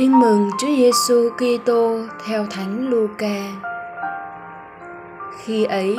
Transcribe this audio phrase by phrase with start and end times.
[0.00, 3.42] Tin mừng Chúa Giêsu Kitô theo Thánh Luca.
[5.38, 5.96] Khi ấy,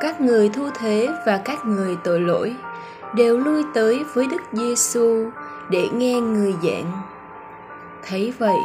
[0.00, 2.56] các người thu thế và các người tội lỗi
[3.14, 5.30] đều lui tới với Đức Giêsu
[5.70, 6.92] để nghe người giảng.
[8.08, 8.58] Thấy vậy,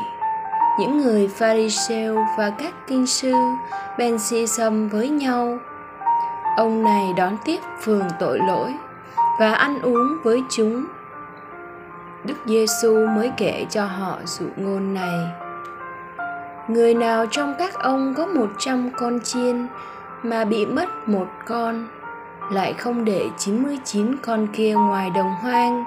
[0.79, 3.33] những người Pharisêu và các kinh sư
[3.97, 5.57] bèn si xăm với nhau.
[6.57, 8.73] Ông này đón tiếp phường tội lỗi
[9.39, 10.85] và ăn uống với chúng
[12.25, 15.19] Đức Giêsu mới kể cho họ dụ ngôn này.
[16.67, 19.67] Người nào trong các ông có một trăm con chiên
[20.23, 21.87] mà bị mất một con,
[22.51, 25.85] lại không để 99 con kia ngoài đồng hoang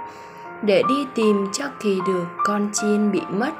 [0.62, 3.50] để đi tìm cho kỳ được con chiên bị mất.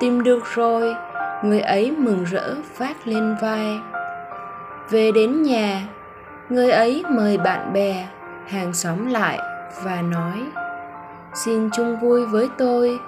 [0.00, 0.94] Tìm được rồi,
[1.42, 3.78] người ấy mừng rỡ vác lên vai.
[4.90, 5.82] Về đến nhà,
[6.48, 8.06] người ấy mời bạn bè,
[8.46, 9.38] hàng xóm lại
[9.84, 10.42] và nói:
[11.34, 12.98] xin chung vui với tôi,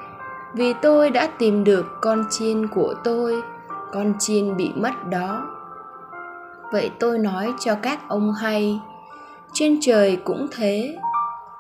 [0.55, 3.43] vì tôi đã tìm được con chiên của tôi,
[3.93, 5.57] con chiên bị mất đó
[6.73, 8.81] vậy tôi nói cho các ông hay,
[9.53, 10.97] trên trời cũng thế,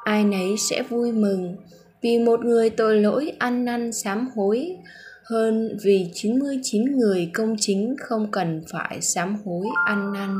[0.05, 1.56] ai nấy sẽ vui mừng
[2.03, 4.77] vì một người tội lỗi ăn năn sám hối,
[5.25, 10.39] hơn vì 99 người công chính không cần phải sám hối ăn năn.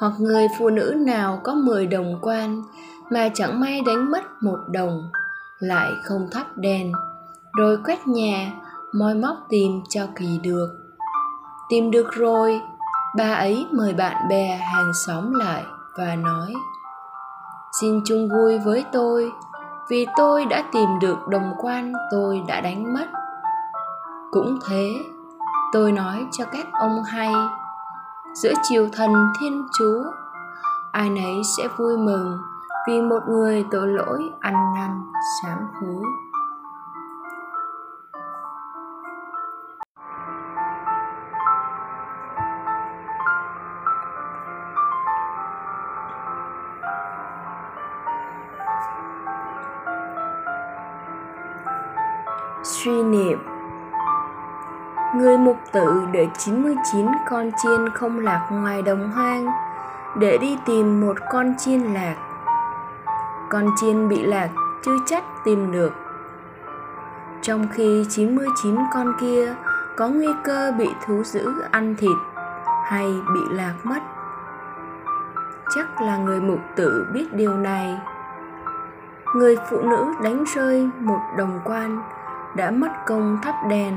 [0.00, 2.62] Hoặc người phụ nữ nào có 10 đồng quan
[3.10, 5.10] mà chẳng may đánh mất một đồng,
[5.58, 6.92] lại không thắp đèn,
[7.58, 8.52] rồi quét nhà,
[8.92, 10.68] moi móc tìm cho kỳ được.
[11.68, 12.60] Tìm được rồi,
[13.16, 15.62] bà ấy mời bạn bè hàng xóm lại
[15.98, 16.54] và nói,
[17.80, 19.32] xin chung vui với tôi,
[19.88, 23.06] vì tôi đã tìm được đồng quan tôi đã đánh mất.
[24.30, 24.88] Cũng thế,
[25.72, 27.32] tôi nói cho các ông hay
[28.34, 30.04] giữa triều thần thiên chúa.
[30.92, 32.38] Ai nấy sẽ vui mừng
[32.88, 34.90] vì một người tội lỗi ăn năn
[35.42, 36.02] sám hối.
[52.62, 53.53] Suy niệm
[55.16, 59.46] Người mục tử để 99 con chiên không lạc ngoài đồng hoang
[60.18, 62.16] để đi tìm một con chiên lạc
[63.54, 64.48] con chiên bị lạc
[64.82, 65.92] chưa chắc tìm được.
[67.42, 69.54] Trong khi 99 con kia
[69.96, 72.16] có nguy cơ bị thú dữ ăn thịt
[72.84, 74.00] hay bị lạc mất.
[75.74, 78.00] Chắc là người mục tử biết điều này.
[79.34, 82.02] Người phụ nữ đánh rơi một đồng quan
[82.56, 83.94] đã mất công thắp đèn,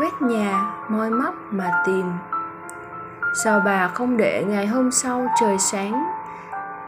[0.00, 2.06] quét nhà, moi móc mà tìm.
[3.44, 6.04] Sao bà không để ngày hôm sau trời sáng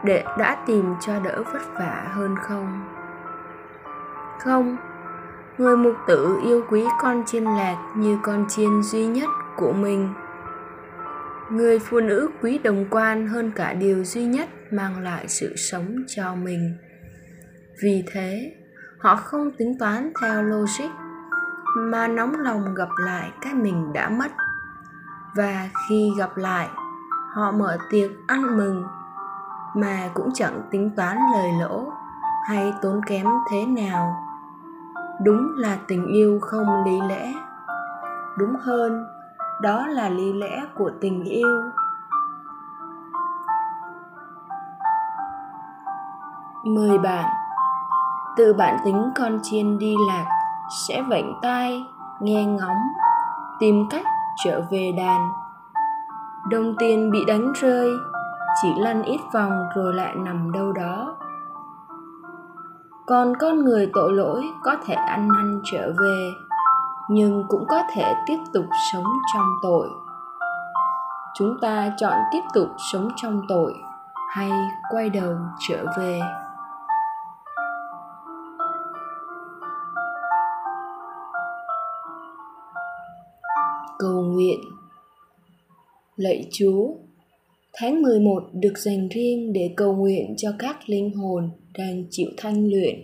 [0.03, 2.81] để đã tìm cho đỡ vất vả hơn không?
[4.39, 4.77] Không
[5.57, 10.13] người mục tử yêu quý con chiên lạc như con chiên duy nhất của mình.
[11.49, 15.95] Người phụ nữ quý đồng quan hơn cả điều duy nhất mang lại sự sống
[16.07, 16.77] cho mình.
[17.83, 18.55] Vì thế
[18.97, 21.02] họ không tính toán theo logic
[21.75, 24.31] mà nóng lòng gặp lại cái mình đã mất.
[25.35, 26.69] Và khi gặp lại,
[27.33, 28.83] họ mở tiệc ăn mừng,
[29.75, 31.93] mà cũng chẳng tính toán lời lỗ
[32.47, 34.15] hay tốn kém thế nào.
[35.23, 37.33] Đúng là tình yêu không lý lẽ.
[38.37, 39.05] Đúng hơn,
[39.61, 41.61] đó là lý lẽ của tình yêu.
[46.65, 47.29] Mời bạn,
[48.37, 50.32] tự bạn tính con chiên đi lạc
[50.87, 51.85] sẽ vẫy tai
[52.19, 52.81] nghe ngóng,
[53.59, 54.05] tìm cách
[54.45, 55.29] trở về đàn.
[56.49, 57.89] Đồng tiền bị đánh rơi,
[58.61, 61.15] chỉ lăn ít vòng rồi lại nằm đâu đó.
[63.05, 66.29] Còn con người tội lỗi có thể ăn năn trở về,
[67.09, 69.89] nhưng cũng có thể tiếp tục sống trong tội.
[71.35, 73.73] Chúng ta chọn tiếp tục sống trong tội
[74.29, 74.51] hay
[74.89, 76.21] quay đầu trở về.
[83.99, 84.59] Cầu nguyện
[86.15, 86.87] lạy chúa,
[87.75, 92.69] Tháng 11 được dành riêng để cầu nguyện cho các linh hồn đang chịu thanh
[92.69, 92.95] luyện.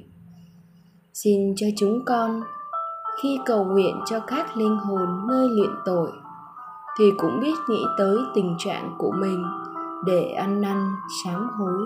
[1.13, 2.41] Xin cho chúng con,
[3.21, 6.11] khi cầu nguyện cho các linh hồn nơi luyện tội,
[6.99, 9.43] thì cũng biết nghĩ tới tình trạng của mình
[10.07, 10.87] để ăn năn
[11.23, 11.81] sám hối